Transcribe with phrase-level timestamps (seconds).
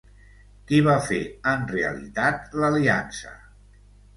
[0.69, 1.19] Qui va fer
[1.51, 3.37] en realitat l'aliança?